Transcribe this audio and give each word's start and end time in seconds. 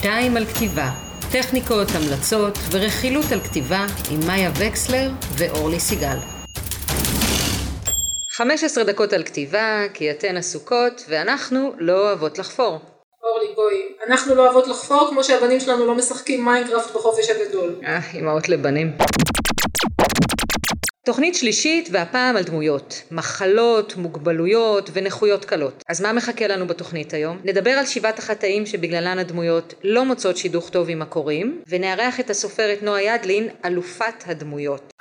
שתיים 0.00 0.36
על 0.36 0.44
כתיבה, 0.44 0.90
טכניקות, 1.32 1.88
המלצות 1.94 2.58
ורכילות 2.70 3.24
על 3.32 3.40
כתיבה 3.40 3.86
עם 4.10 4.20
מאיה 4.26 4.50
וקסלר 4.58 5.10
ואורלי 5.38 5.80
סיגל. 5.80 6.16
15 8.30 8.84
דקות 8.84 9.12
על 9.12 9.22
כתיבה, 9.22 9.82
כי 9.94 10.10
אתן 10.10 10.36
עסוקות 10.36 11.04
ואנחנו 11.08 11.72
לא 11.78 12.00
אוהבות 12.00 12.38
לחפור. 12.38 12.78
אורלי 13.22 13.54
בואי, 13.54 13.82
אנחנו 14.06 14.34
לא 14.34 14.42
אוהבות 14.44 14.68
לחפור 14.68 15.08
כמו 15.10 15.24
שהבנים 15.24 15.60
שלנו 15.60 15.86
לא 15.86 15.94
משחקים 15.94 16.44
מיינקראפט 16.44 16.94
בחופש 16.94 17.30
הגדול. 17.30 17.80
אה, 17.84 17.98
אמהות 18.14 18.48
לבנים. 18.48 18.92
תוכנית 21.04 21.34
שלישית 21.34 21.88
והפעם 21.92 22.36
על 22.36 22.42
דמויות, 22.42 23.02
מחלות, 23.10 23.96
מוגבלויות 23.96 24.90
ונכויות 24.92 25.44
קלות. 25.44 25.84
אז 25.88 26.00
מה 26.00 26.12
מחכה 26.12 26.46
לנו 26.46 26.66
בתוכנית 26.66 27.14
היום? 27.14 27.38
נדבר 27.44 27.70
על 27.70 27.86
שבעת 27.86 28.18
החטאים 28.18 28.66
שבגללן 28.66 29.18
הדמויות 29.18 29.74
לא 29.84 30.04
מוצאות 30.04 30.36
שידוך 30.36 30.70
טוב 30.70 30.88
עם 30.90 31.02
הקוראים, 31.02 31.62
ונארח 31.68 32.20
את 32.20 32.30
הסופרת 32.30 32.82
נועה 32.82 33.02
ידלין, 33.02 33.48
אלופת 33.64 34.24
הדמויות. 34.26 34.92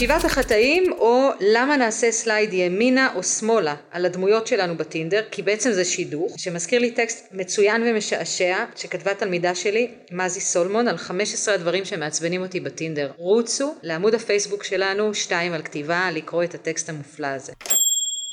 שבעת 0.00 0.24
החטאים 0.24 0.92
או 0.92 1.30
למה 1.40 1.76
נעשה 1.76 2.12
סלייד 2.12 2.52
ימינה 2.52 3.14
או 3.14 3.22
שמאלה 3.22 3.74
על 3.90 4.06
הדמויות 4.06 4.46
שלנו 4.46 4.76
בטינדר 4.76 5.22
כי 5.30 5.42
בעצם 5.42 5.72
זה 5.72 5.84
שידוך 5.84 6.34
שמזכיר 6.38 6.80
לי 6.80 6.90
טקסט 6.90 7.28
מצוין 7.32 7.82
ומשעשע 7.86 8.64
שכתבה 8.76 9.14
תלמידה 9.14 9.54
שלי 9.54 9.90
מזי 10.12 10.40
סולמון 10.40 10.88
על 10.88 10.96
15 10.96 11.54
הדברים 11.54 11.84
שמעצבנים 11.84 12.42
אותי 12.42 12.60
בטינדר 12.60 13.12
רוצו 13.16 13.74
לעמוד 13.82 14.14
הפייסבוק 14.14 14.64
שלנו 14.64 15.14
שתיים 15.14 15.52
על 15.52 15.62
כתיבה 15.62 16.10
לקרוא 16.12 16.44
את 16.44 16.54
הטקסט 16.54 16.88
המופלא 16.88 17.26
הזה. 17.26 17.52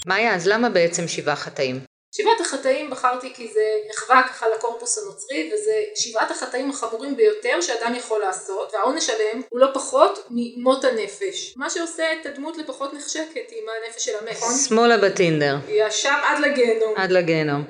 מאיה 0.06 0.36
אז 0.36 0.48
למה 0.48 0.70
בעצם 0.70 1.08
שבעה 1.08 1.36
חטאים? 1.36 1.80
שבעת 2.18 2.42
החטאים 2.42 2.90
בחרתי 2.90 3.34
כי 3.34 3.48
זה 3.48 3.62
נחווה 3.90 4.24
ככה 4.30 4.46
לקורפוס 4.50 4.98
הנוצרי 4.98 5.52
וזה 5.54 5.84
שבעת 5.96 6.32
החטאים 6.32 6.70
החמורים 6.70 7.18
ביותר 7.18 7.62
שאדם 7.62 7.96
יכול 7.96 8.20
לעשות 8.20 8.74
והעונש 8.74 9.10
עליהם 9.10 9.42
הוא 9.50 9.60
לא 9.60 9.68
פחות 9.74 10.28
ממות 10.30 10.84
הנפש 10.84 11.54
מה 11.58 11.70
שעושה 11.70 12.04
את 12.14 12.26
הדמות 12.26 12.58
לפחות 12.58 12.94
נחשקת 12.94 13.52
עם 13.52 13.66
הנפש 13.86 14.06
של 14.06 14.12
המת. 14.22 14.32
נכון? 14.32 14.54
שמאלה 14.68 14.98
בטינדר. 14.98 15.56
היא 15.68 15.84
ישר 15.84 16.16
עד 16.24 16.40
לגיהנום. 16.40 16.94
עד 16.96 17.12
לגיהנום. 17.12 17.64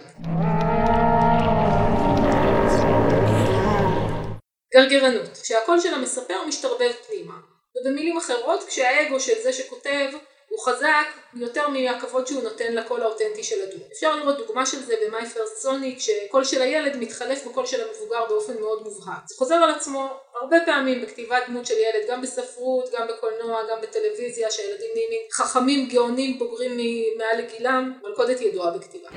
גרגרנות 4.73 5.37
כשהקול 5.43 5.79
של 5.79 5.93
המספר 5.93 6.43
משתרבב 6.47 6.91
פנימה 7.07 7.33
ובמילים 7.75 8.17
אחרות 8.17 8.63
כשהאגו 8.63 9.19
של 9.19 9.41
זה 9.43 9.53
שכותב 9.53 10.09
הוא 10.49 10.59
חזק 10.59 11.05
יותר 11.35 11.67
מהכבוד 11.67 12.27
שהוא 12.27 12.43
נותן 12.43 12.75
לקול 12.75 13.01
האותנטי 13.01 13.43
של 13.43 13.55
הדמות. 13.63 13.87
אפשר 13.91 14.15
לראות 14.15 14.37
דוגמה 14.37 14.65
של 14.65 14.83
זה 14.83 14.95
ב-My 14.95 15.23
First 15.35 15.65
Sonic 15.65 15.99
שקול 15.99 16.43
של 16.43 16.61
הילד 16.61 16.97
מתחלף 16.97 17.47
בקול 17.47 17.65
של 17.65 17.87
המבוגר 17.87 18.25
באופן 18.29 18.53
מאוד 18.59 18.83
מובהק. 18.83 19.17
זה 19.25 19.35
חוזר 19.35 19.55
על 19.55 19.69
עצמו 19.69 20.09
הרבה 20.41 20.57
פעמים 20.65 21.01
בכתיבת 21.01 21.43
דמות 21.47 21.65
של 21.65 21.73
ילד, 21.73 22.09
גם 22.09 22.21
בספרות, 22.21 22.89
גם 22.93 23.07
בקולנוע, 23.07 23.61
גם 23.71 23.81
בטלוויזיה, 23.81 24.51
שהילדים 24.51 24.89
נהיים 24.93 25.21
חכמים, 25.31 25.89
גאונים, 25.89 26.39
בוגרים 26.39 26.77
מעל 27.17 27.37
לגילם, 27.37 27.93
מלכודת 28.03 28.41
ידועה 28.41 28.71
בכתיבה. 28.71 29.09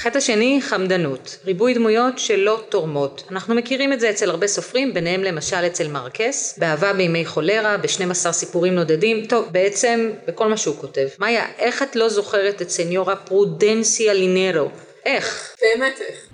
החטא 0.00 0.18
השני, 0.18 0.58
חמדנות. 0.62 1.38
ריבוי 1.44 1.74
דמויות 1.74 2.18
שלא 2.18 2.62
תורמות. 2.68 3.22
אנחנו 3.30 3.54
מכירים 3.54 3.92
את 3.92 4.00
זה 4.00 4.10
אצל 4.10 4.30
הרבה 4.30 4.46
סופרים, 4.46 4.94
ביניהם 4.94 5.22
למשל 5.22 5.56
אצל 5.56 5.88
מרקס, 5.88 6.58
באהבה 6.58 6.92
בימי 6.92 7.24
חולרה, 7.24 7.76
ב-12 7.76 8.32
סיפורים 8.32 8.74
נודדים, 8.74 9.26
טוב, 9.26 9.48
בעצם 9.52 10.10
בכל 10.28 10.48
מה 10.48 10.56
שהוא 10.56 10.76
כותב. 10.76 11.08
מאיה, 11.18 11.46
איך 11.58 11.82
את 11.82 11.96
לא 11.96 12.08
זוכרת 12.08 12.62
את 12.62 12.70
סניורה 12.70 13.16
פרודנסיה 13.16 14.12
לינרו? 14.12 14.70
איך? 15.04 15.56
באמת 15.62 16.00
איך. 16.00 16.26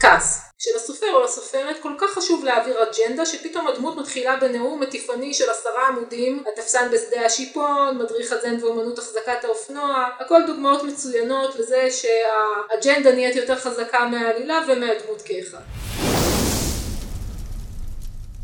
כעס. 0.00 0.49
שלסופר 0.62 1.06
או 1.14 1.24
לסופרת 1.24 1.76
כל 1.82 1.92
כך 1.98 2.10
חשוב 2.10 2.44
להעביר 2.44 2.82
אג'נדה 2.82 3.26
שפתאום 3.26 3.66
הדמות 3.66 3.96
מתחילה 3.96 4.36
בנאום 4.36 4.80
מטיפני 4.80 5.34
של 5.34 5.50
עשרה 5.50 5.88
עמודים, 5.88 6.44
התפסן 6.52 6.88
בשדה 6.92 7.26
השיפון, 7.26 7.98
מדריך 7.98 8.32
הזן 8.32 8.64
ואומנות 8.64 8.98
החזקת 8.98 9.44
האופנוע, 9.44 10.08
הכל 10.18 10.40
דוגמאות 10.46 10.82
מצוינות 10.82 11.56
לזה 11.56 11.88
שהאג'נדה 11.90 13.12
נהיית 13.12 13.36
יותר 13.36 13.56
חזקה 13.56 14.04
מהעלילה 14.04 14.60
ומהדמות 14.68 15.22
כאחד. 15.22 15.62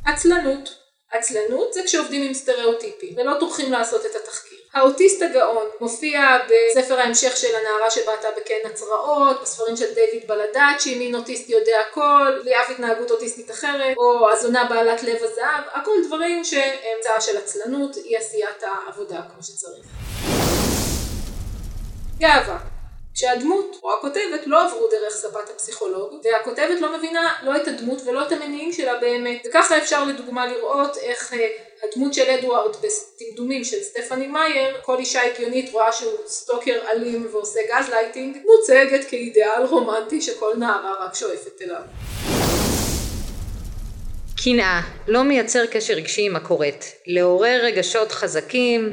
עצלנות 0.06 0.75
עצלנות 1.12 1.72
זה 1.72 1.82
כשעובדים 1.84 2.22
עם 2.22 2.34
סטריאוטיפים 2.34 3.14
ולא 3.16 3.32
טורחים 3.40 3.72
לעשות 3.72 4.06
את 4.06 4.16
התחקיר. 4.16 4.58
האוטיסט 4.74 5.22
הגאון 5.22 5.66
מופיע 5.80 6.20
בספר 6.48 7.00
ההמשך 7.00 7.36
של 7.36 7.54
הנערה 7.56 7.90
שבעטה 7.90 8.28
בקן 8.36 8.70
הצרעות, 8.70 9.42
בספרים 9.42 9.76
של 9.76 9.94
דיוויד 9.94 10.28
בלדאצ'י, 10.28 10.98
מין 10.98 11.14
אוטיסט 11.14 11.48
יודע 11.48 11.80
הכל, 11.90 12.38
בלי 12.42 12.60
אף 12.60 12.70
התנהגות 12.70 13.10
אוטיסטית 13.10 13.50
אחרת, 13.50 13.96
או 13.96 14.30
הזונה 14.30 14.64
בעלת 14.64 15.02
לב 15.02 15.16
הזהב, 15.16 15.64
הכל 15.72 15.96
דברים 16.06 16.44
שהם 16.44 16.76
המצאה 16.96 17.20
של 17.20 17.36
עצלנות, 17.36 17.96
אי 17.96 18.16
עשיית 18.16 18.62
העבודה 18.62 19.20
כמו 19.32 19.42
שצריך. 19.42 19.86
גאווה 22.18 22.75
שהדמות 23.16 23.78
או 23.82 23.92
הכותבת 23.98 24.46
לא 24.46 24.66
עברו 24.66 24.88
דרך 24.90 25.12
ספת 25.12 25.50
הפסיכולוג 25.54 26.14
והכותבת 26.24 26.80
לא 26.80 26.98
מבינה 26.98 27.32
לא 27.42 27.56
את 27.56 27.68
הדמות 27.68 28.02
ולא 28.06 28.26
את 28.26 28.32
המניעים 28.32 28.72
שלה 28.72 28.98
באמת. 29.00 29.46
וככה 29.48 29.78
אפשר 29.78 30.04
לדוגמה 30.04 30.46
לראות 30.46 30.96
איך 30.96 31.34
אה, 31.34 31.48
הדמות 31.82 32.14
של 32.14 32.30
אדוארד 32.30 32.76
בדמדומים 32.76 33.64
של 33.64 33.76
סטפני 33.80 34.26
מאייר 34.26 34.76
כל 34.82 34.98
אישה 34.98 35.20
הגיונית 35.22 35.72
רואה 35.72 35.92
שהוא 35.92 36.12
stalker 36.26 36.78
אלים 36.92 37.28
ועושה 37.32 37.60
גז 37.68 37.88
לייטינג 37.88 38.36
מוצגת 38.46 39.04
כאידיאל 39.08 39.64
רומנטי 39.70 40.20
שכל 40.20 40.52
נערה 40.58 40.94
רק 41.00 41.14
שואפת 41.14 41.62
אליו. 41.62 41.80
קנאה 44.44 44.80
לא 45.08 45.22
מייצר 45.22 45.66
קשר 45.66 45.94
רגשי 45.94 46.26
עם 46.26 46.36
הקוראת. 46.36 46.84
לעורר 47.06 47.60
רגשות 47.62 48.12
חזקים 48.12 48.90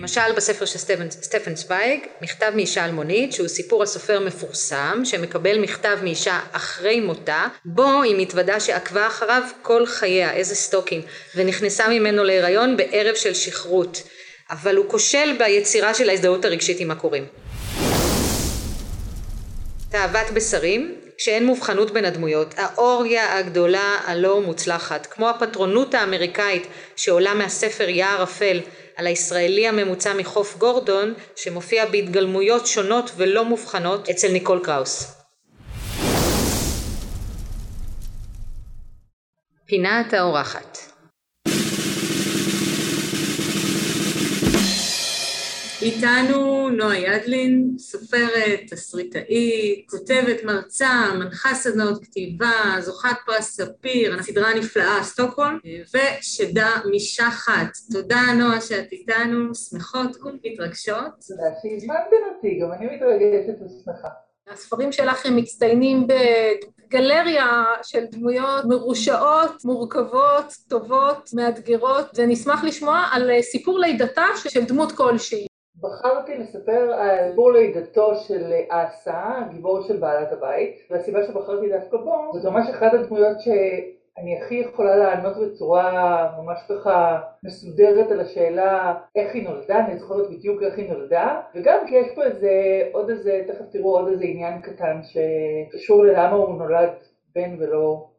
למשל 0.00 0.32
בספר 0.36 0.64
של 0.64 0.78
סטפן, 0.78 1.10
סטפן 1.10 1.56
צווייג, 1.56 2.00
מכתב 2.22 2.52
מאישה 2.54 2.84
אלמונית, 2.84 3.32
שהוא 3.32 3.48
סיפור 3.48 3.80
על 3.80 3.86
סופר 3.86 4.20
מפורסם, 4.20 5.02
שמקבל 5.04 5.58
מכתב 5.58 5.98
מאישה 6.02 6.40
אחרי 6.52 7.00
מותה, 7.00 7.46
בו 7.64 8.02
היא 8.02 8.14
מתוודה 8.18 8.60
שעקבה 8.60 9.06
אחריו 9.06 9.42
כל 9.62 9.86
חייה, 9.86 10.32
איזה 10.32 10.54
stalking, 10.54 11.04
ונכנסה 11.36 11.88
ממנו 11.88 12.24
להיריון 12.24 12.76
בערב 12.76 13.14
של 13.14 13.34
שכרות, 13.34 14.02
אבל 14.50 14.76
הוא 14.76 14.88
כושל 14.88 15.36
ביצירה 15.38 15.94
של 15.94 16.08
ההזדהות 16.10 16.44
הרגשית 16.44 16.80
עם 16.80 16.90
הקוראים. 16.90 17.26
תאוות 19.90 20.30
בשרים, 20.34 20.94
כשאין 21.18 21.46
מובחנות 21.46 21.90
בין 21.90 22.04
הדמויות, 22.04 22.54
האורגיה 22.56 23.38
הגדולה 23.38 23.96
הלא 24.04 24.40
מוצלחת, 24.40 25.06
כמו 25.06 25.28
הפטרונות 25.28 25.94
האמריקאית 25.94 26.66
שעולה 26.96 27.34
מהספר 27.34 27.88
יער 27.88 28.22
אפל 28.22 28.60
על 29.00 29.06
הישראלי 29.06 29.68
הממוצע 29.68 30.14
מחוף 30.14 30.58
גורדון 30.58 31.14
שמופיע 31.36 31.86
בהתגלמויות 31.86 32.66
שונות 32.66 33.10
ולא 33.16 33.44
מובחנות 33.44 34.08
אצל 34.08 34.32
ניקול 34.32 34.60
קראוס. 34.64 35.16
פינת 39.66 40.12
האורחת 40.12 40.78
איתנו 45.82 46.68
נועה 46.68 46.98
ידלין, 46.98 47.74
סופרת, 47.78 48.60
תסריטאית, 48.70 49.86
כותבת, 49.90 50.44
מרצה, 50.44 51.14
מנחה 51.18 51.54
סדנאות 51.54 52.04
כתיבה, 52.04 52.76
זוכת 52.80 53.16
פרס 53.26 53.56
ספיר, 53.56 54.18
הסדרה 54.18 54.48
הנפלאה 54.48 55.02
סטוקהולם, 55.02 55.58
ושדה 55.94 56.70
משחת. 56.94 57.76
תודה 57.92 58.20
נועה 58.38 58.60
שאת 58.60 58.92
איתנו, 58.92 59.54
שמחות 59.54 60.16
ומתרגשות. 60.16 61.12
תודה 61.28 61.50
שהזמנתם 61.62 62.16
אותי, 62.34 62.58
גם 62.62 62.72
אני 62.72 62.86
מתרגשת 62.86 63.62
ושמחה. 63.62 64.08
הספרים 64.52 64.92
שלך 64.92 65.26
הם 65.26 65.36
מצטיינים 65.36 66.06
בגלריה 66.06 67.64
של 67.82 68.04
דמויות 68.10 68.64
מרושעות, 68.64 69.64
מורכבות, 69.64 70.54
טובות, 70.68 71.30
מאתגרות, 71.34 72.06
ונשמח 72.14 72.64
לשמוע 72.64 73.04
על 73.12 73.30
סיפור 73.42 73.78
לידתה 73.78 74.26
של 74.48 74.64
דמות 74.64 74.92
כלשהי. 74.92 75.49
בחרתי 75.82 76.38
לספר 76.38 76.92
על 76.92 77.30
סיפור 77.30 77.52
לידתו 77.52 78.14
של 78.14 78.52
אסה, 78.68 79.42
גיבור 79.50 79.80
של 79.80 79.96
בעלת 79.96 80.32
הבית, 80.32 80.74
והסיבה 80.90 81.22
שבחרתי 81.22 81.68
דווקא 81.68 81.96
בו, 81.96 82.30
זאת 82.32 82.52
ממש 82.52 82.68
אחת 82.68 82.94
הדמויות 82.94 83.40
שאני 83.40 84.38
הכי 84.38 84.54
יכולה 84.54 84.96
לענות 84.96 85.36
בצורה 85.36 86.28
ממש 86.38 86.58
ככה 86.68 87.20
מסודרת 87.44 88.10
על 88.10 88.20
השאלה 88.20 88.94
איך 89.16 89.34
היא 89.34 89.48
נולדה, 89.48 89.86
אני 89.86 89.98
זוכרת 89.98 90.30
בדיוק 90.30 90.62
איך 90.62 90.78
היא 90.78 90.92
נולדה, 90.92 91.40
וגם 91.54 91.78
כי 91.86 91.94
יש 91.94 92.08
פה 92.14 92.22
איזה, 92.22 92.82
עוד 92.92 93.10
איזה, 93.10 93.44
תכף 93.46 93.64
תראו 93.72 93.98
עוד 93.98 94.08
איזה 94.08 94.24
עניין 94.24 94.60
קטן 94.60 95.00
שקשור 95.02 96.04
ללמה 96.04 96.36
הוא 96.36 96.58
נולד 96.58 96.90
בן 97.34 97.56
ולא. 97.58 98.09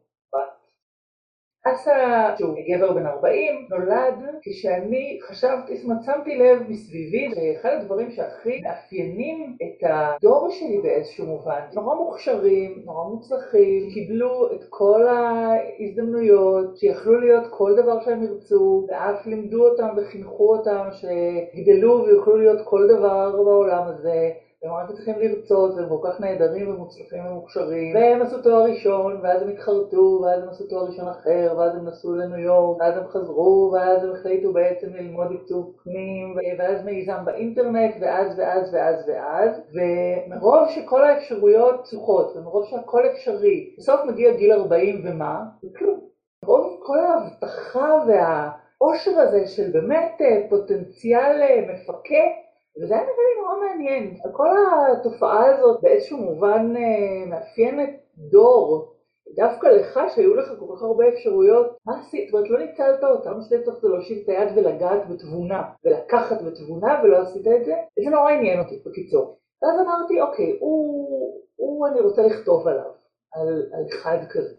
אסא, 1.64 2.34
שהוא 2.38 2.54
גבר 2.68 2.92
בן 2.92 3.06
40, 3.06 3.66
נולד 3.70 4.14
כשאני 4.42 5.18
חשבתי, 5.28 5.76
זאת 5.76 5.84
אומרת, 5.84 6.02
שמתי 6.02 6.38
לב 6.38 6.58
מסביבי, 6.68 7.28
שאחד 7.34 7.68
הדברים 7.80 8.10
שהכי 8.10 8.60
מאפיינים 8.60 9.56
את 9.62 9.84
הדור 9.90 10.50
שלי 10.50 10.80
באיזשהו 10.82 11.26
מובן, 11.26 11.60
נורא 11.74 11.94
מוכשרים, 11.94 12.82
נורא 12.84 13.04
מוצלחים, 13.04 13.90
קיבלו 13.94 14.52
את 14.52 14.64
כל 14.68 15.06
ההזדמנויות, 15.08 16.76
שיכלו 16.76 17.20
להיות 17.20 17.44
כל 17.50 17.74
דבר 17.76 18.00
שהם 18.00 18.22
ירצו, 18.22 18.86
ואף 18.88 19.26
לימדו 19.26 19.68
אותם 19.68 19.88
וחינכו 19.96 20.56
אותם 20.56 20.88
שגדלו 20.92 22.04
ויוכלו 22.04 22.36
להיות 22.36 22.60
כל 22.64 22.88
דבר 22.88 23.30
בעולם 23.44 23.82
הזה. 23.86 24.30
והם 24.62 24.74
רק 24.74 24.90
צריכים 24.90 25.18
לרצות, 25.18 25.74
והם 25.74 25.88
כל 25.88 26.08
כך 26.08 26.20
נהדרים 26.20 26.70
ומוצלחים 26.70 27.26
ומוכשרים, 27.26 27.94
והם 27.94 28.22
עשו 28.22 28.42
תואר 28.42 28.64
ראשון, 28.64 29.20
ואז 29.22 29.42
הם 29.42 29.48
התחרטו, 29.48 30.20
ואז 30.22 30.42
הם 30.42 30.48
עשו 30.48 30.66
תואר 30.66 30.84
ראשון 30.84 31.08
אחר, 31.08 31.54
ואז 31.58 31.76
הם 31.76 31.88
נסעו 31.88 32.14
לניו 32.14 32.38
יורק, 32.38 32.80
ואז 32.80 32.96
הם 32.96 33.06
חזרו, 33.06 33.70
ואז 33.74 34.04
הם 34.04 34.12
החליטו 34.12 34.52
בעצם 34.52 34.86
ללמוד 34.94 35.30
עיצוב 35.30 35.76
פנים, 35.82 36.36
ואז 36.58 36.84
מיזם 36.84 37.24
באינטרנט, 37.24 37.94
ואז 38.00 38.38
ואז 38.38 38.74
ואז 38.74 39.08
ואז, 39.08 39.60
ומרוב 39.74 40.68
שכל 40.68 41.04
האפשרויות 41.04 41.86
פתוחות, 41.86 42.36
ומרוב 42.36 42.66
שהכל 42.66 43.06
אפשרי, 43.06 43.74
בסוף 43.78 44.00
מגיע 44.08 44.32
גיל 44.32 44.52
40 44.52 45.02
ומה? 45.04 45.40
וכלום. 45.64 46.00
מרוב 46.44 46.80
כל 46.82 46.98
ההבטחה 46.98 48.02
והעושר 48.06 49.20
הזה 49.20 49.46
של 49.46 49.70
באמת 49.72 50.20
אה, 50.20 50.42
פוטנציאל 50.48 51.42
אה, 51.42 51.60
מפקד, 51.72 52.30
וזה 52.76 52.94
היה 52.94 53.02
נראה 53.02 53.16
לי 53.16 53.42
נורא 53.42 53.68
מעניין. 53.68 54.16
כל 54.32 54.48
התופעה 54.92 55.46
הזאת 55.46 55.80
באיזשהו 55.82 56.18
מובן 56.18 56.76
אה, 56.76 57.26
מאפיינת 57.26 57.90
דור. 58.16 58.92
דווקא 59.34 59.66
לך 59.66 60.00
שהיו 60.14 60.34
לך 60.34 60.48
כל 60.58 60.76
כך 60.76 60.82
הרבה 60.82 61.08
אפשרויות, 61.08 61.76
מה 61.86 62.00
עשית? 62.00 62.30
זאת 62.30 62.34
אומרת, 62.34 62.50
לא 62.50 62.58
ניצלת 62.58 63.04
אותם, 63.04 63.30
מה 63.30 63.42
שאתה 63.42 63.62
צריך 63.64 63.76
זה 63.82 63.88
להושיב 63.88 64.18
את 64.22 64.28
היד 64.28 64.48
ולגעת 64.56 65.08
בתבונה, 65.08 65.62
ולקחת 65.84 66.42
בתבונה 66.42 67.00
ולא 67.04 67.16
עשית 67.16 67.46
את 67.46 67.64
זה, 67.64 67.74
וזה 67.98 68.10
נורא 68.10 68.30
עניין 68.30 68.58
אותי 68.58 68.82
בקיצור. 68.86 69.38
ואז 69.62 69.80
אמרתי, 69.80 70.20
אוקיי, 70.20 70.56
הוא, 70.60 71.42
הוא 71.56 71.86
אני 71.86 72.00
רוצה 72.00 72.22
לכתוב 72.22 72.68
עליו, 72.68 72.90
על, 73.32 73.48
על 73.72 73.84
אחד 73.88 74.18
כזה. 74.30 74.54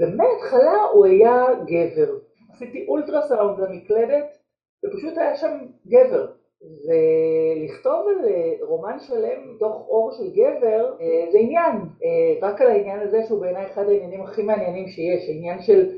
ומההתחלה 0.00 0.82
הוא 0.92 1.06
היה 1.06 1.46
גבר. 1.64 2.18
עשיתי 2.52 2.86
אולטרסאונד 2.88 3.58
למקלדת, 3.58 4.38
ופשוט 4.84 5.18
היה 5.18 5.36
שם 5.36 5.58
גבר. 5.86 6.26
ולכתוב 6.62 8.08
על 8.08 8.28
אה, 8.28 8.52
רומן 8.60 8.98
שלם 9.00 9.54
מתוך 9.54 9.86
אור 9.88 10.12
של 10.12 10.30
גבר 10.30 10.94
אה, 11.00 11.30
זה 11.32 11.38
עניין, 11.38 11.76
אה, 12.04 12.48
רק 12.48 12.60
על 12.60 12.66
העניין 12.66 13.00
הזה 13.00 13.22
שהוא 13.26 13.40
בעיניי 13.40 13.66
אחד 13.66 13.88
העניינים 13.88 14.22
הכי 14.22 14.42
מעניינים 14.42 14.88
שיש, 14.88 15.28
העניין 15.28 15.62
של 15.62 15.88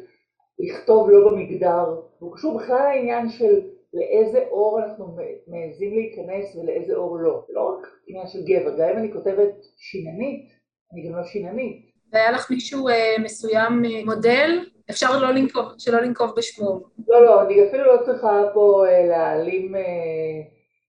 לכתוב 0.58 1.10
לא 1.10 1.30
במגדר, 1.30 2.00
הוא 2.18 2.34
קשור 2.34 2.58
בכלל 2.58 2.90
לעניין 2.94 3.28
של 3.28 3.60
לאיזה 3.94 4.44
אור 4.50 4.80
אנחנו 4.80 5.16
מעזים 5.46 5.94
להיכנס 5.94 6.56
ולאיזה 6.56 6.94
אור 6.94 7.18
לא, 7.18 7.44
לא 7.48 7.68
רק 7.68 7.86
עניין 8.06 8.26
של 8.26 8.38
גבר, 8.44 8.78
גם 8.78 8.88
אם 8.88 8.98
אני 8.98 9.12
כותבת 9.12 9.54
שיננית, 9.76 10.48
אני 10.92 11.08
גם 11.08 11.16
לא 11.16 11.24
שיננית. 11.24 11.92
והיה 12.12 12.30
לך 12.30 12.50
מישהו 12.50 12.88
מסוים 13.24 13.82
מודל 14.04 14.58
אפשר 14.90 15.18
לא 15.18 15.30
לנקוב, 15.30 15.64
שלא 15.78 16.00
לנקוב 16.00 16.30
בשמו. 16.36 16.80
לא, 17.08 17.24
לא, 17.24 17.42
אני 17.42 17.68
אפילו 17.68 17.84
לא 17.84 18.02
צריכה 18.04 18.42
פה 18.54 18.84
אה, 18.88 19.06
להעלים 19.06 19.74
אה, 19.74 19.80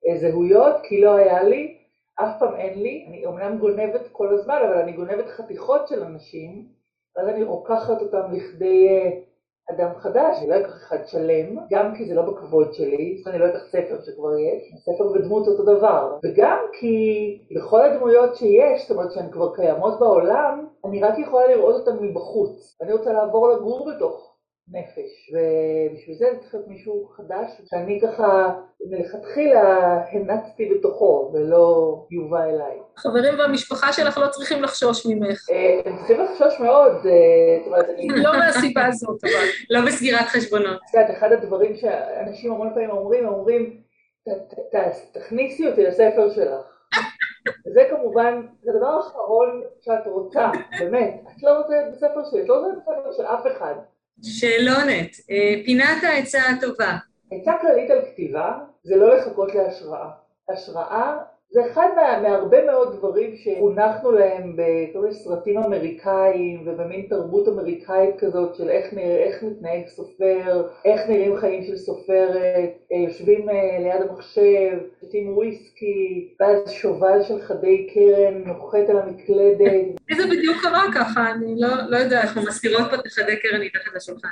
אה, 0.08 0.18
זהויות, 0.18 0.76
כי 0.84 1.02
לא 1.02 1.16
היה 1.16 1.44
לי, 1.44 1.78
אף 2.16 2.30
פעם 2.40 2.56
אין 2.56 2.84
לי. 2.84 3.06
אני 3.10 3.26
אומנם 3.26 3.58
גונבת 3.58 4.08
כל 4.12 4.34
הזמן, 4.34 4.60
אבל 4.68 4.78
אני 4.78 4.92
גונבת 4.92 5.28
חתיכות 5.28 5.88
של 5.88 6.04
אנשים, 6.04 6.68
ואז 7.16 7.28
אני 7.28 7.44
רוקחת 7.44 8.02
אותם 8.02 8.32
לכדי 8.32 8.88
אדם 9.72 9.90
חדש, 10.00 10.38
אני 10.40 10.48
לא 10.48 10.56
אקח 10.56 10.74
אחד 10.88 11.08
שלם, 11.08 11.58
גם 11.72 11.94
כי 11.96 12.06
זה 12.06 12.16
לא 12.16 12.22
בכבוד 12.22 12.74
שלי, 12.74 13.24
אני 13.28 13.40
לא 13.40 13.48
אקח 13.48 13.64
ספר 13.68 14.02
שכבר 14.02 14.38
יש, 14.38 14.74
ספר 14.86 15.12
ודמות 15.12 15.48
אותו 15.48 15.64
דבר, 15.64 16.18
וגם 16.24 16.58
כי 16.80 16.96
בכל 17.56 17.82
הדמויות 17.86 18.36
שיש, 18.36 18.82
זאת 18.82 18.92
אומרת 18.92 19.12
שהן 19.12 19.32
כבר 19.32 19.56
קיימות 19.56 20.00
בעולם, 20.00 20.68
אני 20.86 21.04
רק 21.04 21.20
יכולה 21.20 21.48
לראות 21.48 21.76
אותן 21.76 21.98
מבחוץ, 22.02 22.78
אני 22.82 22.94
רוצה 22.94 23.14
לעבור 23.14 23.50
לגור 23.50 23.90
בתוך 23.92 24.33
נפש, 24.72 25.32
ובשביל 25.32 26.16
זה 26.16 26.26
צריך 26.40 26.54
להיות 26.54 26.68
מישהו 26.68 27.10
חדש, 27.18 27.52
שאני 27.66 28.00
ככה 28.02 28.54
מלכתחילה 28.90 30.02
הנצתי 30.12 30.70
בתוכו 30.70 31.32
ולא 31.34 31.96
יובא 32.12 32.44
אליי. 32.44 32.78
חברים 32.98 33.40
והמשפחה 33.40 33.94
שלך 33.94 34.18
לא 34.18 34.28
צריכים 34.28 34.64
לחשוש 34.64 35.06
ממך. 35.06 35.50
אה, 35.52 35.82
הם 35.86 35.98
צריכים 35.98 36.20
לחשוש 36.20 36.60
מאוד, 36.60 36.92
אה, 36.92 37.58
זאת 37.60 37.68
אומרת, 37.68 37.90
אני... 37.90 38.08
לא 38.10 38.38
מהסיבה 38.38 38.86
הזאת, 38.86 39.24
אבל. 39.24 39.48
לא 39.70 39.86
בסגירת 39.86 40.26
חשבונות. 40.26 40.80
את 40.90 40.94
יודעת, 40.94 41.18
אחד 41.18 41.32
הדברים 41.32 41.76
שאנשים 41.76 42.52
המון 42.52 42.70
פעמים 42.74 42.90
אומרים, 42.90 43.28
אומרים, 43.28 43.82
תכניסי 45.14 45.68
אותי 45.68 45.84
לספר 45.84 46.30
שלך. 46.36 46.74
זה 47.74 47.82
כמובן, 47.90 48.48
זה 48.62 48.72
הדבר 48.72 48.88
האחרון 48.88 49.64
שאת 49.82 50.08
רוצה, 50.08 50.52
באמת. 50.80 51.22
את 51.38 51.44
לא 51.44 51.58
רוצה 51.58 51.74
בספר 51.92 52.24
שלי, 52.32 52.42
את 52.42 52.48
לא 52.48 52.56
רוצה 52.56 52.80
בספר 52.80 53.12
של 53.12 53.26
אף 53.26 53.48
אחד. 53.58 53.76
שאלונת, 54.24 55.12
אה, 55.32 55.62
פינת 55.66 56.04
העצה 56.04 56.40
הטובה. 56.42 56.98
עצה 57.32 57.52
כללית 57.62 57.92
על 57.92 58.02
כתיבה 58.12 58.58
זה 58.84 58.96
לא 58.96 59.18
לחכות 59.18 59.56
להשראה. 59.56 60.10
השראה 60.50 61.18
זה 61.54 61.62
אחד 61.72 61.88
מה, 61.96 62.22
מהרבה 62.22 62.66
מאוד 62.66 62.96
דברים 62.98 63.36
שחונכנו 63.36 64.12
להם 64.12 64.56
בכל 64.56 65.00
מיני 65.00 65.14
סרטים 65.14 65.58
אמריקאים 65.58 66.64
ובמין 66.66 67.06
תרבות 67.10 67.48
אמריקאית 67.48 68.20
כזאת 68.20 68.56
של 68.56 68.70
איך, 68.70 68.94
נראה, 68.94 69.18
איך 69.18 69.44
מתנהג 69.44 69.88
סופר, 69.88 70.68
איך 70.86 71.02
נראים 71.10 71.38
חיים 71.38 71.64
של 71.64 71.78
סופרת, 71.78 72.70
אה, 72.92 72.98
יושבים 72.98 73.50
אה, 73.50 73.80
ליד 73.80 74.02
המחשב, 74.10 74.78
שותים 75.02 75.38
וויסקי, 75.38 76.34
ואז 76.40 76.72
שובל 76.72 77.24
של 77.24 77.42
חדי 77.42 77.88
קרן 77.94 78.44
נוחת 78.46 78.90
על 78.90 78.98
המקלדת. 78.98 79.86
לי 80.10 80.16
זה 80.16 80.28
בדיוק 80.28 80.58
קרה 80.62 80.84
ככה, 80.96 81.32
אני 81.32 81.56
לא, 81.58 81.70
לא 81.90 81.98
יודע 81.98 82.22
אנחנו 82.22 82.42
מסתירות 82.42 82.84
פה 82.90 82.96
את 82.96 83.08
חדי 83.08 83.36
קרן 83.40 83.62
מתחת 83.62 83.96
לשולחן. 83.96 84.28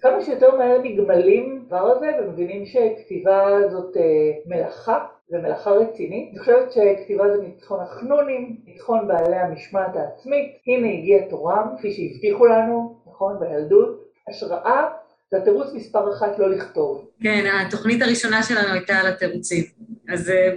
כמה 0.00 0.24
שיותר 0.24 0.56
מהר 0.56 0.78
נגמלים 0.82 1.64
דבר 1.66 1.90
הזה 1.96 2.10
ומבינים 2.20 2.66
שכתיבה 2.66 3.68
זאת 3.70 3.96
אה, 3.96 4.02
מלאכה. 4.46 5.15
זה 5.28 5.38
מלאכה 5.38 5.70
רצינית. 5.70 6.30
אני 6.30 6.38
חושבת 6.38 6.72
שכתיבה 6.72 7.24
זה 7.36 7.42
ניצחון 7.42 7.80
החנונים, 7.80 8.56
ניצחון 8.64 9.08
בעלי 9.08 9.36
המשמעת 9.36 9.96
העצמית. 9.96 10.56
הנה 10.66 10.88
הגיע 10.92 11.28
תורם, 11.30 11.68
כפי 11.78 11.92
שהבטיחו 11.92 12.46
לנו, 12.46 12.96
נכון, 13.06 13.40
בילדות. 13.40 14.06
השראה 14.28 14.88
זה 15.30 15.36
התירוץ 15.38 15.72
מספר 15.74 16.12
אחת 16.12 16.38
לא 16.38 16.50
לכתוב. 16.50 17.08
כן, 17.22 17.44
התוכנית 17.66 18.02
הראשונה 18.02 18.42
שלנו 18.42 18.72
הייתה 18.72 18.94
על 18.96 19.06
התירוצים, 19.06 19.64
אז 20.12 20.30
אה, 20.30 20.54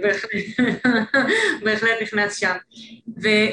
בהחלט 1.64 1.96
נכנס 2.02 2.36
שם. 2.36 2.54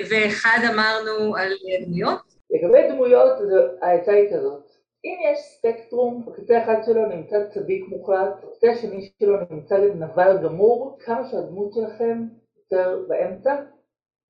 ואחד 0.09 0.59
אמרנו 0.73 1.35
על 1.35 1.53
דמויות? 1.85 2.19
לגבי 2.51 2.91
דמויות, 2.91 3.33
העצה 3.81 4.11
היא 4.11 4.29
כזאת. 4.33 4.66
אם 5.07 5.31
יש 5.31 5.39
ספקטרום, 5.39 6.25
בקצה 6.25 6.63
אחד 6.63 6.75
שלו 6.85 7.05
נמצא 7.05 7.37
צדיק 7.49 7.85
מוחלט, 7.87 8.33
בקצה 8.43 8.71
השני 8.71 9.09
שלו 9.19 9.37
נמצא 9.49 9.77
נבל 9.77 10.37
גמור, 10.43 10.97
כמה 11.05 11.29
שהדמות 11.31 11.73
שלכם 11.73 12.23
יותר 12.57 12.99
באמצע, 13.07 13.55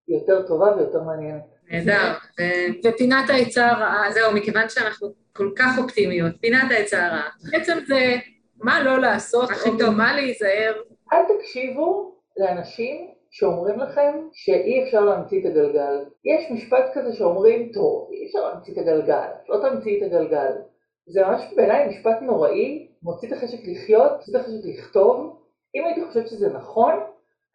היא 0.08 0.18
יותר 0.18 0.48
טובה 0.48 0.76
ויותר 0.78 1.02
מעניינת. 1.02 1.42
נהדר. 1.72 2.14
ופינת 2.84 3.30
העצה 3.30 3.68
הרעה. 3.68 4.12
זהו, 4.12 4.34
מכיוון 4.36 4.70
שאנחנו 4.70 5.08
כל 5.34 5.52
כך 5.58 5.78
אופטימיות, 5.78 6.34
פינת 6.42 6.72
העצה 6.72 7.06
הרעה. 7.06 7.30
בעצם 7.52 7.78
זה 7.88 8.16
מה 8.58 8.84
לא 8.84 9.00
לעשות, 9.00 9.50
או 9.84 9.92
מה 9.92 10.16
להיזהר. 10.16 10.74
אל 11.14 11.20
תקשיבו 11.38 12.16
לאנשים 12.38 13.17
שאומרים 13.40 13.80
לכם 13.80 14.28
שאי 14.34 14.84
אפשר 14.84 15.06
להמציא 15.06 15.42
את 15.42 15.46
הגלגל. 15.46 16.06
יש 16.26 16.52
משפט 16.52 16.86
כזה 16.94 17.14
שאומרים, 17.14 17.72
טוב, 17.74 18.10
אי 18.12 18.26
אפשר 18.26 18.50
להמציא 18.50 18.74
את 18.74 18.78
הגלגל, 18.78 19.28
לא 19.50 19.70
תמציא 19.70 19.98
את 19.98 20.04
הגלגל. 20.04 20.52
זה 21.08 21.26
ממש 21.26 21.54
בעיניי 21.56 21.88
משפט 21.88 22.22
נוראי, 22.22 22.88
מוציא 23.04 23.28
את 23.28 23.34
החשק 23.34 23.58
לחיות, 23.68 24.12
מוציא 24.12 24.36
את 24.36 24.40
החשק 24.40 24.66
לכתוב. 24.66 25.40
אם 25.76 25.86
הייתי 25.86 26.06
חושבת 26.06 26.28
שזה 26.28 26.50
נכון, 26.50 26.94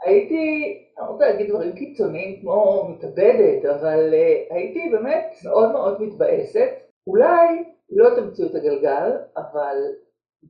הייתי, 0.05 0.65
אני 0.99 1.07
לא 1.07 1.13
רוצה 1.13 1.25
להגיד 1.25 1.51
דברים 1.51 1.73
קיצוניים 1.73 2.41
כמו 2.41 2.89
מתאבדת, 2.89 3.65
אבל 3.65 4.15
uh, 4.15 4.55
הייתי 4.55 4.89
באמת 4.93 5.35
מאוד 5.45 5.73
מאוד 5.73 6.03
מתבאסת. 6.03 6.69
אולי 7.07 7.65
לא 7.91 8.11
תמצאו 8.17 8.47
את 8.47 8.55
הגלגל, 8.55 9.11
אבל 9.37 9.77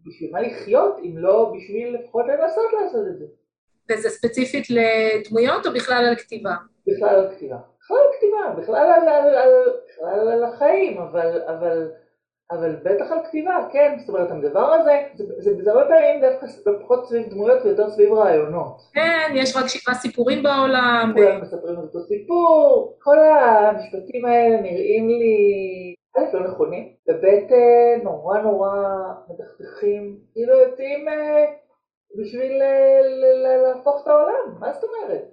בשביל 0.07 0.33
מה 0.33 0.41
לחיות 0.41 0.97
אם 0.99 1.19
לא 1.19 1.53
בשביל 1.57 1.95
לפחות 1.95 2.25
לנסות 2.29 2.73
לעשות 2.73 3.07
את 3.09 3.19
זה. 3.19 3.27
וזה 3.91 4.11
ספציפית 4.11 4.67
לדמויות 4.71 5.67
או 5.67 5.73
בכלל 5.73 6.05
על 6.09 6.17
כתיבה? 6.17 6.55
בכלל 6.87 7.09
על 7.09 7.29
כתיבה. 7.37 7.57
בכלל 7.85 7.97
על 7.97 8.09
כתיבה, 8.17 8.63
בכלל 8.63 8.93
על, 8.93 9.09
על, 9.09 9.35
על, 9.35 9.53
על, 10.05 10.29
על 10.29 10.45
החיים, 10.45 10.99
אבל, 10.99 11.43
אבל, 11.47 11.91
אבל 12.51 12.77
בטח 12.83 13.13
על 13.13 13.19
כתיבה, 13.25 13.69
כן, 13.73 13.97
זאת 13.99 14.09
אומרת, 14.09 14.31
הדבר 14.31 14.73
הזה, 14.73 15.03
זה, 15.15 15.25
זה, 15.39 15.65
זה 15.65 15.71
הרבה 15.71 15.85
פעמים 15.85 16.21
דווקא 16.21 16.47
פחות 16.83 17.09
סביב 17.09 17.29
דמויות 17.31 17.65
ויותר 17.65 17.91
סביב 17.91 18.13
רעיונות. 18.13 18.83
כן, 18.95 19.33
יש 19.35 19.57
רק 19.57 19.67
שבעה 19.67 19.95
סיפורים 19.95 20.43
בעולם. 20.43 21.13
כולם 21.17 21.43
מספרים 21.43 21.75
את 21.75 21.83
אותו 21.83 22.01
סיפור, 22.01 22.97
כל 23.03 23.19
המשפטים 23.19 24.25
האלה 24.25 24.61
נראים 24.61 25.09
לי 25.09 25.95
א', 26.17 26.37
לא 26.37 26.49
נכונים, 26.49 26.89
וב', 27.09 27.25
אה, 27.25 27.97
נורא 28.03 28.39
נורא 28.39 28.71
מדכדכים, 29.29 30.17
כאילו 30.33 30.55
יוצאים 30.57 31.09
אה, 31.09 31.45
בשביל 32.19 32.63
אה, 32.63 33.01
להפוך 33.63 34.03
את 34.03 34.07
העולם, 34.07 34.59
מה 34.61 34.73
זאת 34.73 34.85
אומרת? 34.85 35.25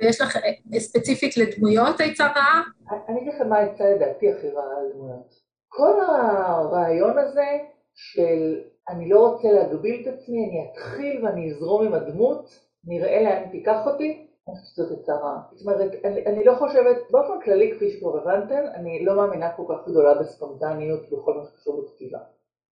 ויש 0.00 0.20
לך 0.20 0.38
ספציפית 0.78 1.36
לדמויות 1.36 1.96
עצה 2.00 2.26
רעה? 2.26 2.62
אני 3.08 3.20
אגיד 3.20 3.34
לכם 3.34 3.48
מה 3.48 3.56
העצה 3.56 3.84
לדעתי 3.94 4.32
הכי 4.32 4.50
רעה 4.50 4.78
על 4.78 4.92
דמויות. 4.92 5.34
כל 5.68 6.00
הרעיון 6.00 7.18
הזה 7.18 7.58
של 7.94 8.60
אני 8.88 9.08
לא 9.08 9.28
רוצה 9.28 9.48
להגביל 9.52 10.02
את 10.02 10.14
עצמי, 10.14 10.48
אני 10.48 10.68
אתחיל 10.72 11.24
ואני 11.24 11.50
אזרום 11.50 11.86
עם 11.86 11.94
הדמות, 11.94 12.58
נראה 12.84 13.22
לאן 13.22 13.50
תיקח 13.50 13.86
אותי, 13.86 14.26
אני 14.48 14.56
חושבת 14.56 14.74
שזאת 14.74 14.98
עצה 14.98 15.14
רעה. 15.14 15.40
זאת 15.52 15.66
אומרת, 15.66 16.04
אני, 16.04 16.26
אני 16.26 16.44
לא 16.44 16.54
חושבת, 16.54 16.96
באופן 17.10 17.44
כללי 17.44 17.72
כפי 17.76 17.90
שכבר 17.90 18.18
הבנתם, 18.18 18.62
אני 18.74 19.04
לא 19.04 19.16
מאמינה 19.16 19.52
כל 19.56 19.62
כך 19.68 19.88
גדולה 19.88 20.14
בספונטניות 20.14 21.00
בכל 21.12 21.34
מה 21.34 21.44
שקשור 21.44 21.82
בכתיבה. 21.82 22.18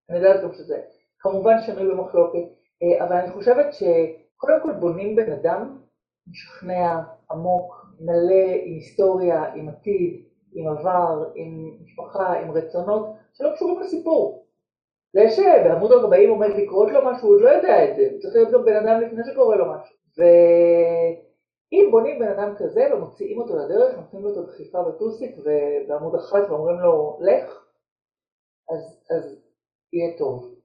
אני 0.09 0.17
יודעת 0.17 0.43
גם 0.43 0.53
שזה 0.53 0.81
כמובן 1.19 1.55
שנוי 1.65 1.89
במחלוקת, 1.91 2.37
אה, 2.37 2.58
אבל 2.99 3.15
אני 3.15 3.31
חושבת 3.31 3.73
שקודם 3.73 4.59
כל 4.63 4.71
בונים 4.71 5.15
בן 5.15 5.31
אדם 5.31 5.77
משכנע, 6.27 7.01
עמוק, 7.31 7.85
מלא 7.99 8.51
עם 8.63 8.73
היסטוריה, 8.73 9.53
עם 9.53 9.69
עתיד, 9.69 10.23
עם 10.53 10.67
עבר, 10.67 11.23
עם 11.35 11.77
משפחה, 11.83 12.33
עם 12.33 12.51
רצונות, 12.51 13.05
שלא 13.33 13.49
קשורים 13.55 13.79
לסיפור. 13.79 14.45
זה 15.13 15.29
שבעמוד 15.29 15.91
40 15.91 16.29
עומד 16.29 16.49
לקרות 16.49 16.91
לו 16.91 17.05
משהו, 17.05 17.27
הוא 17.27 17.35
עוד 17.35 17.41
לא 17.41 17.49
יודע 17.49 17.89
את 17.89 17.95
זה, 17.95 18.09
הוא 18.11 18.19
צריך 18.19 18.35
להיות 18.35 18.51
גם 18.51 18.65
בן 18.65 18.75
אדם 18.75 19.01
לפני 19.01 19.23
שקורה 19.31 19.55
לו 19.55 19.65
משהו. 19.73 19.95
ואם 20.17 21.87
בונים 21.91 22.19
בן 22.19 22.27
אדם 22.27 22.55
כזה 22.57 22.81
ומוציאים 22.93 23.39
אותו 23.39 23.55
לדרך, 23.55 23.97
נותנים 23.97 24.23
לו 24.23 24.31
את 24.33 24.37
הדחיפה 24.37 24.83
בטוסיק 24.83 25.35
בעמוד 25.87 26.15
אחת 26.15 26.49
ואומרים 26.49 26.79
לו 26.79 27.19
לך, 27.21 27.63
אז, 28.69 29.03
אז 29.11 29.41
יהיה 29.93 30.17
טוב. 30.17 30.58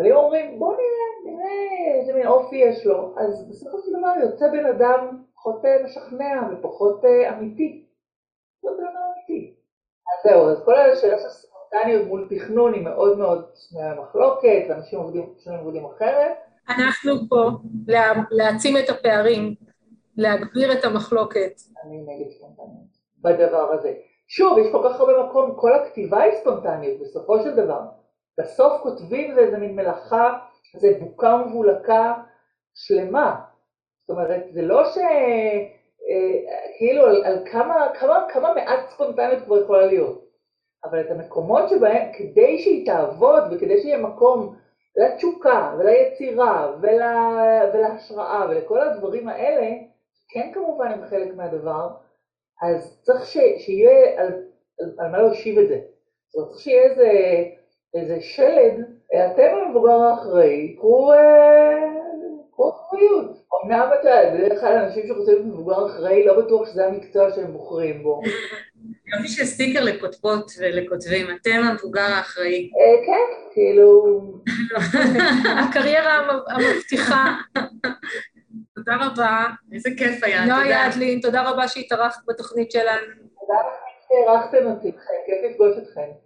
אם 0.00 0.16
אומרים 0.16 0.58
בוא 0.58 0.72
נראה, 0.72 1.34
נראה 1.34 2.00
איזה 2.00 2.12
מין 2.12 2.26
אופי 2.26 2.56
יש 2.56 2.86
לו, 2.86 3.14
אז 3.18 3.48
בסופו 3.50 3.78
של 3.78 3.90
דבר 3.98 4.12
יוצא 4.22 4.48
בן 4.48 4.66
אדם 4.66 5.22
פחות 5.34 5.64
אה, 5.64 5.84
משכנע 5.84 6.40
ופחות 6.52 7.04
אה, 7.04 7.36
אמיתי. 7.38 7.86
זה 8.62 8.68
בן 8.78 8.84
אדם 8.84 9.02
אמיתי. 9.14 9.54
אז 10.06 10.30
זהו, 10.30 10.50
אז 10.50 10.64
כל 10.64 10.74
השאלה 10.74 11.18
של 11.18 11.28
ספונטניות 11.28 12.06
מול 12.06 12.28
תכנון 12.30 12.74
היא 12.74 12.82
מאוד 12.82 13.18
מאוד 13.18 13.44
שנויה 13.54 13.94
מחלוקת, 13.94 14.66
ואנשים 14.68 14.98
עובדים, 14.98 15.34
עובדים 15.62 15.84
אחרת. 15.84 16.36
אנחנו 16.68 17.12
פה 17.28 17.50
לה, 17.88 18.12
להעצים 18.30 18.76
את 18.76 18.88
הפערים, 18.88 19.54
להגביר 20.16 20.72
את 20.72 20.84
המחלוקת. 20.84 21.52
אני 21.84 21.98
נגד 21.98 22.30
ספונטניות 22.30 22.92
בדבר 23.18 23.72
הזה. 23.72 23.94
שוב, 24.28 24.58
יש 24.58 24.66
כל 24.72 24.88
כך 24.88 25.00
הרבה 25.00 25.12
מקום, 25.26 25.54
כל 25.56 25.74
הכתיבה 25.74 26.20
היא 26.20 26.32
ספונטנית 26.40 27.00
בסופו 27.00 27.42
של 27.42 27.56
דבר. 27.56 27.80
בסוף 28.40 28.80
כותבים 28.82 29.34
זה 29.34 29.40
איזה 29.40 29.58
מין 29.58 29.76
מלאכה, 29.76 30.38
זה 30.76 30.88
בוקה 30.98 31.34
ומבולקה 31.34 32.14
שלמה. 32.74 33.40
זאת 34.00 34.10
אומרת, 34.10 34.42
זה 34.50 34.62
לא 34.62 34.84
ש... 34.84 34.98
אה, 36.08 36.68
כאילו 36.78 37.06
על, 37.06 37.24
על 37.24 37.38
כמה, 37.52 37.88
כמה, 37.94 38.24
כמה 38.28 38.54
מעט 38.54 38.88
ספונטניות 38.88 39.44
כבר 39.44 39.62
יכולה 39.62 39.86
להיות. 39.86 40.22
אבל 40.84 41.00
את 41.00 41.10
המקומות 41.10 41.68
שבהם, 41.68 42.12
כדי 42.12 42.58
שהיא 42.58 42.86
תעבוד 42.86 43.42
וכדי 43.50 43.80
שיהיה 43.80 43.98
מקום 43.98 44.56
לתשוקה 44.96 45.74
וליצירה 45.78 46.72
ול, 46.82 47.02
ולהשראה 47.74 48.46
ולכל 48.50 48.80
הדברים 48.80 49.28
האלה, 49.28 49.70
כן 50.28 50.50
כמובן 50.54 50.86
הם 50.86 51.06
חלק 51.06 51.34
מהדבר, 51.34 51.88
אז 52.62 53.00
צריך 53.02 53.26
ש, 53.26 53.38
שיהיה 53.58 54.20
על, 54.20 54.28
על, 54.80 54.94
על 54.98 55.10
מה 55.10 55.18
להושיב 55.18 55.58
את 55.58 55.68
זה. 55.68 55.80
זאת 56.28 56.34
אומרת, 56.34 56.48
צריך 56.48 56.60
שיהיה 56.60 56.82
איזה, 56.82 57.10
איזה 57.94 58.20
שלד, 58.20 58.84
אתם 59.08 59.42
המבוגר 59.42 59.92
האחראי, 59.92 60.76
קחו 60.76 61.12
אחריות. 62.70 63.42
אמנם 63.64 63.88
אתה, 64.00 64.10
בדרך 64.34 64.60
כלל 64.60 64.76
אנשים 64.76 65.06
שרוצים 65.06 65.48
מבוגר 65.48 65.86
אחראי, 65.86 66.24
לא 66.24 66.40
בטוח 66.40 66.68
שזה 66.68 66.86
המקצוע 66.86 67.32
שהם 67.32 67.52
בוחרים 67.52 68.02
בו. 68.02 68.22
יופי 69.14 69.28
של 69.28 69.44
סטיקר 69.44 69.84
לכותבות 69.84 70.52
ולכותבים, 70.60 71.26
אתם 71.40 71.60
המבוגר 71.64 72.00
האחראי. 72.00 72.70
אה, 72.80 73.06
כן, 73.06 73.52
כאילו... 73.52 74.20
הקריירה 75.68 76.18
המבטיחה. 76.48 77.34
תודה 78.74 78.96
רבה, 79.00 79.46
איזה 79.72 79.90
כיף 79.98 80.24
היה, 80.24 80.42
תודה. 80.42 80.54
נועה 80.54 80.88
ידלין, 80.88 81.20
תודה 81.20 81.50
רבה 81.50 81.68
שהתארחת 81.68 82.20
בתוכנית 82.28 82.70
שלנו. 82.70 83.06
תודה 83.40 83.60
לכם 83.60 84.24
שהארחתם 84.26 84.66
אותי, 84.66 84.92
כיף 85.26 85.50
לפגוש 85.50 85.76
אתכם. 85.78 86.21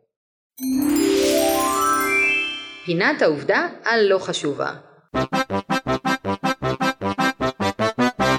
פינת 2.87 3.23
העובדה 3.23 3.69
הלא 3.85 4.19
חשובה. 4.19 4.73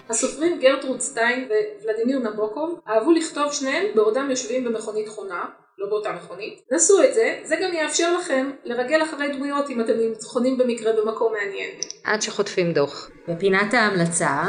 הסופרים 0.09 0.59
גרטרוד 0.59 1.00
סטיין 1.00 1.50
וולדימיר 1.83 2.19
נבוקוב 2.19 2.79
אהבו 2.88 3.12
לכתוב 3.12 3.53
שניהם 3.53 3.86
בעודם 3.95 4.27
יושבים 4.29 4.65
במכונית 4.65 5.07
חונה, 5.07 5.45
לא 5.77 5.89
באותה 5.89 6.12
מכונית. 6.12 6.62
נסו 6.71 7.03
את 7.03 7.13
זה, 7.13 7.39
זה 7.43 7.55
גם 7.63 7.74
יאפשר 7.74 8.17
לכם 8.17 8.51
לרגל 8.63 9.03
אחרי 9.03 9.27
דמויות 9.27 9.69
אם 9.69 9.81
אתם 9.81 9.93
חונים 10.24 10.57
במקרה 10.57 10.93
במקום 10.93 11.33
מעניין. 11.33 11.69
עד 12.03 12.21
שחוטפים 12.21 12.74
דוח. 12.74 13.09
בפינת 13.27 13.74
ההמלצה... 13.74 14.43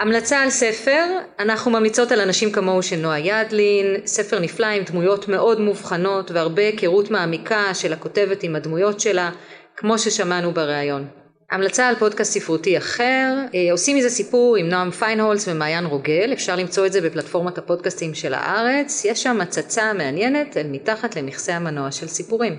המלצה 0.00 0.38
על 0.42 0.50
ספר, 0.50 1.04
אנחנו 1.38 1.70
ממליצות 1.70 2.12
על 2.12 2.20
אנשים 2.20 2.52
כמוהו 2.52 2.82
של 2.82 2.96
נועה 2.96 3.20
ידלין, 3.20 3.86
ספר 4.06 4.38
נפלא 4.38 4.66
עם 4.66 4.82
דמויות 4.82 5.28
מאוד 5.28 5.60
מובחנות 5.60 6.30
והרבה 6.30 6.62
היכרות 6.62 7.10
מעמיקה 7.10 7.74
של 7.74 7.92
הכותבת 7.92 8.42
עם 8.42 8.56
הדמויות 8.56 9.00
שלה, 9.00 9.30
כמו 9.76 9.98
ששמענו 9.98 10.52
בריאיון. 10.52 11.06
המלצה 11.50 11.88
על 11.88 11.94
פודקאסט 11.94 12.32
ספרותי 12.32 12.78
אחר, 12.78 13.34
אה, 13.54 13.72
עושים 13.72 13.96
מזה 13.96 14.10
סיפור 14.10 14.56
עם 14.56 14.68
נועם 14.68 14.90
פיינהולץ 14.90 15.48
ומעיין 15.48 15.86
רוגל, 15.86 16.30
אפשר 16.32 16.56
למצוא 16.56 16.86
את 16.86 16.92
זה 16.92 17.00
בפלטפורמת 17.00 17.58
הפודקאסטים 17.58 18.14
של 18.14 18.34
הארץ, 18.34 19.04
יש 19.04 19.22
שם 19.22 19.40
הצצה 19.40 19.92
מעניינת 19.92 20.56
אל 20.56 20.66
מתחת 20.66 21.16
למכסה 21.16 21.56
המנוע 21.56 21.90
של 21.90 22.06
סיפורים. 22.08 22.54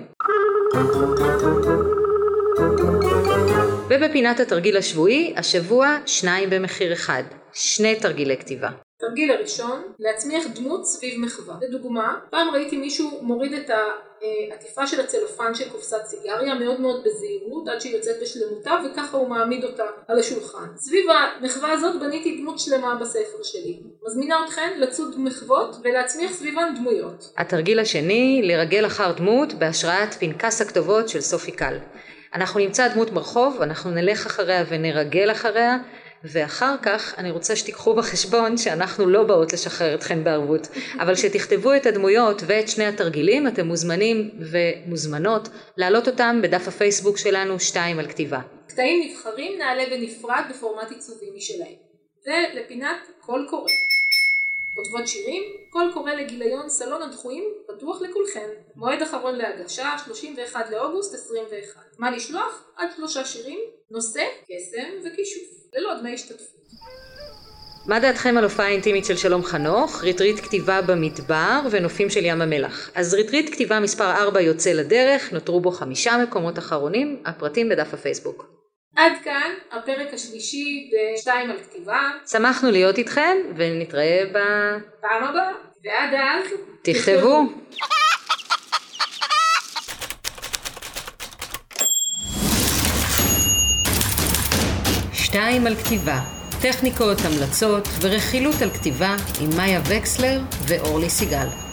ובפינת 3.90 4.40
התרגיל 4.40 4.76
השבועי, 4.76 5.34
השבוע 5.36 5.98
שניים 6.06 6.50
במחיר 6.50 6.92
אחד, 6.92 7.22
שני 7.52 7.96
תרגילי 8.00 8.36
כתיבה. 8.36 8.68
תרגיל 8.98 9.30
הראשון, 9.30 9.82
להצמיח 9.98 10.44
דמות 10.54 10.86
סביב 10.86 11.20
מחווה. 11.20 11.54
לדוגמה, 11.60 12.18
פעם 12.30 12.48
ראיתי 12.50 12.76
מישהו 12.76 13.18
מוריד 13.22 13.52
את 13.52 13.70
העטיפה 13.70 14.86
של 14.86 15.00
הצלופן 15.00 15.54
של 15.54 15.70
קופסת 15.70 16.04
סיגריה 16.06 16.54
מאוד 16.54 16.80
מאוד 16.80 17.04
בזהירות 17.04 17.68
עד 17.68 17.80
שהיא 17.80 17.96
יוצאת 17.96 18.16
בשלמותה 18.22 18.72
וככה 18.86 19.16
הוא 19.16 19.28
מעמיד 19.28 19.64
אותה 19.64 19.84
על 20.08 20.18
השולחן. 20.18 20.66
סביב 20.76 21.04
המחווה 21.10 21.72
הזאת 21.72 22.00
בניתי 22.00 22.36
דמות 22.36 22.58
שלמה 22.58 22.94
בספר 23.00 23.42
שלי. 23.42 23.80
מזמינה 24.06 24.44
אתכן 24.44 24.80
לצוד 24.80 25.14
מחוות 25.18 25.76
ולהצמיח 25.84 26.32
סביבן 26.32 26.74
דמויות. 26.76 27.32
התרגיל 27.36 27.78
השני, 27.78 28.40
לרגל 28.44 28.86
אחר 28.86 29.12
דמות 29.12 29.52
בהשראת 29.52 30.14
פנקס 30.14 30.60
הכתובות 30.60 31.08
של 31.08 31.20
סופי 31.20 31.52
קל. 31.52 31.78
אנחנו 32.34 32.60
נמצא 32.60 32.88
דמות 32.88 33.10
ברחוב, 33.10 33.62
אנחנו 33.62 33.90
נלך 33.90 34.26
אחריה 34.26 34.64
ונרגל 34.68 35.30
אחריה 35.32 35.76
ואחר 36.24 36.74
כך 36.82 37.14
אני 37.18 37.30
רוצה 37.30 37.56
שתיקחו 37.56 37.94
בחשבון 37.94 38.56
שאנחנו 38.56 39.06
לא 39.06 39.22
באות 39.22 39.52
לשחרר 39.52 39.94
אתכן 39.94 40.24
בערבות, 40.24 40.68
אבל 41.02 41.14
כשתכתבו 41.14 41.74
את 41.74 41.86
הדמויות 41.86 42.42
ואת 42.46 42.68
שני 42.68 42.84
התרגילים 42.84 43.48
אתם 43.48 43.66
מוזמנים 43.66 44.30
ומוזמנות 44.40 45.48
להעלות 45.76 46.08
אותם 46.08 46.40
בדף 46.42 46.68
הפייסבוק 46.68 47.18
שלנו 47.18 47.60
שתיים 47.60 47.98
על 47.98 48.06
כתיבה. 48.06 48.40
קטעים 48.66 49.10
נבחרים 49.10 49.58
נעלה 49.58 49.84
בנפרד 49.90 50.42
בפורמט 50.50 50.90
עיצובי 50.90 51.26
משלהם. 51.36 51.92
ולפינת 52.26 52.96
קול 53.20 53.46
קורא. 53.50 53.70
כותבות 54.74 55.08
שירים, 55.08 55.42
קול 55.70 55.90
קורא 55.94 56.12
לגיליון 56.12 56.68
סלון 56.68 57.02
הדחויים 57.02 57.44
פתוח 57.66 58.02
לכולכם. 58.02 58.48
מועד 58.76 59.02
אחרון 59.02 59.34
להגשה 59.34 59.90
31 60.04 60.70
לאוגוסט 60.70 61.14
21. 61.14 61.80
מה 61.98 62.10
לשלוח? 62.10 62.64
עד 62.76 62.88
שלושה 62.96 63.24
שירים, 63.24 63.58
נושא, 63.90 64.22
קסם 64.44 64.88
וכישוף. 65.00 65.42
ללא 65.74 65.94
דמי 66.00 66.14
השתתפות. 66.14 66.62
מה 67.86 68.00
דעתכם 68.00 68.34
על 68.38 68.44
הופעה 68.44 68.68
אינטימית 68.68 69.04
של 69.04 69.16
שלום 69.16 69.42
חנוך, 69.42 70.02
ריטריט 70.02 70.40
כתיבה 70.40 70.82
במדבר 70.82 71.60
ונופים 71.70 72.10
של 72.10 72.24
ים 72.24 72.42
המלח? 72.42 72.90
אז 72.94 73.14
ריטריט 73.14 73.52
כתיבה 73.52 73.80
מספר 73.80 74.10
4 74.10 74.40
יוצא 74.40 74.72
לדרך, 74.72 75.32
נותרו 75.32 75.60
בו 75.60 75.70
חמישה 75.70 76.18
מקומות 76.22 76.58
אחרונים, 76.58 77.22
הפרטים 77.26 77.68
בדף 77.68 77.94
הפייסבוק. 77.94 78.61
עד 78.96 79.12
כאן 79.24 79.50
הפרק 79.72 80.14
השלישי 80.14 80.90
בשתיים 80.92 81.50
על 81.50 81.58
כתיבה. 81.62 82.10
שמחנו 82.30 82.70
להיות 82.70 82.98
איתכם 82.98 83.36
ונתראה 83.56 84.24
בפעם 84.30 85.24
הבאה. 85.24 85.52
ועד 85.84 86.14
אז 86.14 86.52
תכתבו. 86.82 87.42
שתיים 95.12 95.66
על 95.66 95.74
כתיבה 95.74 96.20
טכניקות, 96.62 97.18
המלצות 97.24 97.88
ורכילות 98.00 98.62
על 98.62 98.70
כתיבה 98.70 99.16
עם 99.40 99.56
מאיה 99.56 99.80
וקסלר 99.88 100.40
ואורלי 100.68 101.10
סיגל. 101.10 101.71